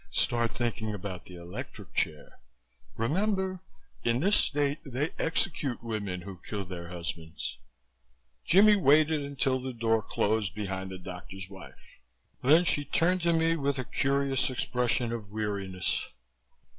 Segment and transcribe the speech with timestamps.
[0.09, 2.39] Start thinking about the electric chair.
[2.97, 3.59] Remember,
[4.03, 7.59] in this state they execute women who kill their husbands."
[8.43, 12.01] Jimmie waited until the door closed behind the doctor's wife.
[12.41, 16.07] Then she turned to me with a curious expression of weariness.